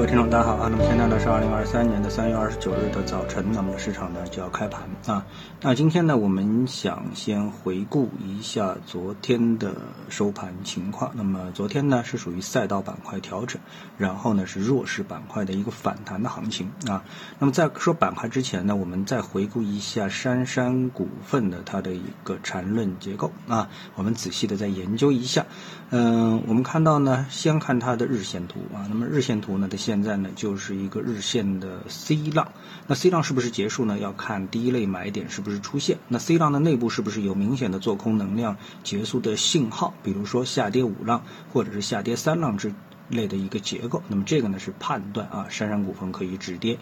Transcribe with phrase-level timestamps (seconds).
[0.00, 0.68] 各位听众，大家好啊！
[0.70, 5.26] 那么现在呢是二零二三年的三月二十九日的早晨，那么市场呢就要开盘啊。
[5.60, 9.74] 那今天呢，我们想先回顾一下昨天的
[10.08, 11.12] 收盘情况。
[11.14, 13.60] 那么昨天呢是属于赛道板块调整，
[13.98, 17.04] 然后呢是弱势板块的一个反弹的行情啊。
[17.38, 23.68] 那么在说板块之前呢，我们再回顾一下杉杉股份的它的一个缠论结构啊。
[23.96, 25.44] 我们仔细的再研究一下。
[25.90, 28.88] 嗯，我们看到呢，先看它的日线图啊。
[28.88, 32.52] 那么日线图呢，它现在呢就是一个日线的 C 浪。
[32.86, 33.98] 那 C 浪是不是结束呢？
[33.98, 35.98] 要看第一类买点是不是出现。
[36.06, 39.92] 那 C 浪的内部是不是有明显的做空能量结束的信号？
[40.04, 42.72] 比如说下跌五浪或者是下跌三浪之
[43.10, 44.02] 类的一个结构。
[44.08, 46.78] 那么这个呢是判断啊，杉杉股份可以止跌。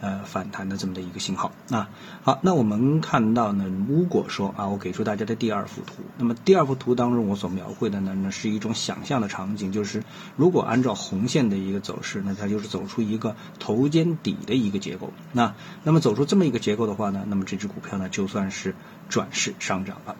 [0.00, 1.88] 呃，反弹的这么的一个信号啊，
[2.24, 10.02] 好，那我们看到呢，如果说啊，我给出大家的第二幅图，那么第二幅图当中我所描绘的呢，那是一种想象的场景，就是
[10.34, 15.54] 如果按照红线的一个走势，那它就是走出一个头肩底的一个结构，那
[15.84, 18.74] 那么走出这么一个结构的话呢，那么这只股票呢就算是
[19.08, 20.16] 转势上涨了。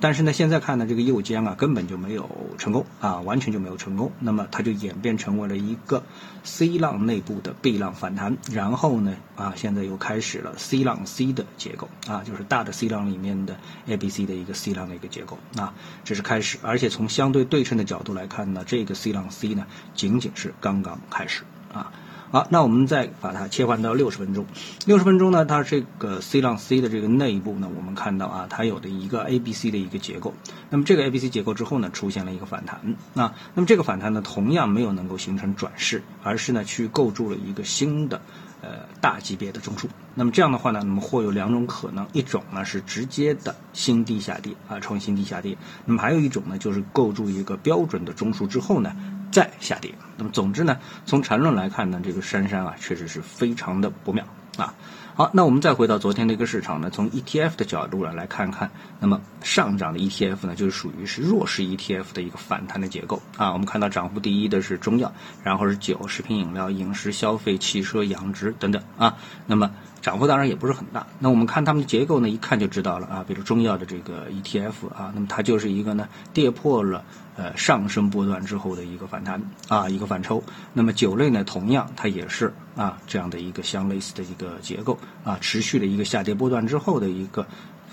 [0.00, 2.28] 但是呢，现在看呢，这个右肩啊根本就没有
[2.58, 4.12] 成功啊，完全就没有成功。
[4.18, 6.02] 那么它就演变成为了一个
[6.42, 15.72] C 浪内部的 B 浪反弹，然后呢啊，现在又开始了 C 浪 C 的结构啊，就是大的 C 浪里面的 A、B、C 的一个 C 浪的一个结构啊，
[16.04, 16.58] 这是开始。
[16.62, 21.92] 而且从相对对称的角度来看呢，这个 C 浪 C 呢仅仅是刚刚开始啊。
[22.34, 24.44] 好，那我们再把它切换到六十分钟。
[24.86, 30.34] 六十分钟呢，它这个 C 浪 C 的这个内部呢，我们看到啊，它有的一个 A B C 的一个结构。
[30.68, 32.96] 那么这个 A B C 结构之后呢，出现了一个反弹。
[33.12, 38.20] 那那么这个反弹呢，同样没有能够形成转势，而是呢去构筑了一个新的
[38.62, 39.86] 呃大级别的中枢。
[40.16, 45.56] 那么这样的话呢，那么或有两种可能，一种呢是直接的新低下跌啊，创新低下跌。
[45.84, 48.96] 那么还有一种呢，就是构筑一个标准的中枢之后呢。
[49.34, 54.24] 再下跌，那么总之呢，从缠论来看呢，这个杉杉啊，确实是非常的不妙
[54.56, 54.72] 啊。
[55.16, 63.52] 好，那我们再回到昨天的一个市场呢，从 ETF 的角度呢来看看，那么上涨的 ETF 呢，就是属于是弱势 ETF 的一个反弹的结构啊。
[63.52, 65.12] 我们看到涨幅第一的是中药，
[65.42, 69.16] 然后是酒、食品饮料、饮食、消费、汽车、养殖等等啊。
[69.46, 69.72] 那么
[70.04, 71.06] 涨幅当然也不是很大。
[71.18, 73.24] 那我们看它们的结构呢，一看就知道了啊。
[73.26, 77.02] 比如中药的这个 ETF 啊，那么它就是一个呢跌破了。
[77.36, 80.40] 呃，上升波段之后的一个反弹啊，一个反抽。
[80.72, 87.44] 那么酒类呢，同样它也是啊这样的一个相类似的一个结构啊，持续的一个下跌波段之后的一个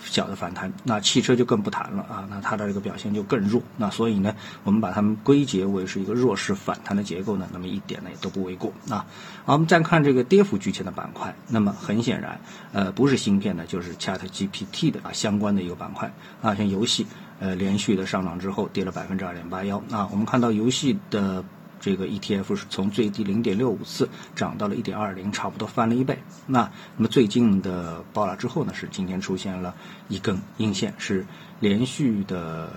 [0.04, 0.72] 小的反弹。
[0.84, 3.62] 那汽车就更不谈了啊，那它的这个表现就更弱。
[3.78, 9.06] 那所以呢，我们把它们归结为是一个弱势反弹的结构呢，那么一点呢也都不为过啊。
[9.46, 12.40] 好，我们再看这个跌幅居前的板块，那么很显然，
[12.72, 17.06] 呃，不是芯片呢，就是 Chat GPT 的啊相关的一个板块啊，像游戏。
[17.40, 21.44] 呃，连续的上涨之后跌了百分之二点八幺啊，我们看到游戏的
[21.82, 26.18] 这个 ETF 是从最低零点六五次涨到了一点二零，差不多翻了一倍。
[26.48, 29.76] 那那么最近的爆了之后呢，是今天出现了
[30.08, 31.26] 一根阴线，是
[31.60, 32.72] 连续的。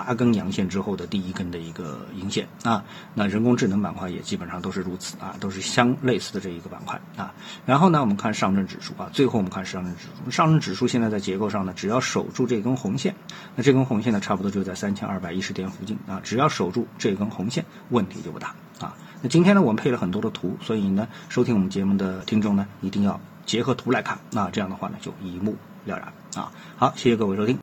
[0.00, 7.34] 八根阳线之后的第一根的一个阴线啊，那人工智能板块也基本上都是如此啊，都是相类似的这一个板块啊。
[7.66, 13.14] 然后呢，我们看上证指数啊，最后我们看上证指数，上证指数现在在结构上呢，只要守住这根红线，
[13.56, 18.96] 那这根红线呢，差不多就在三千二百一十点附近啊，只要守住这根红线，问题就不大啊。
[19.20, 26.50] 那今天呢，我们配了很多的图，所以呢，收听我们节目的听众呢，一定要结合图来看，那这样的话呢，就一目了然啊。
[26.76, 27.58] 好，谢谢各位收听。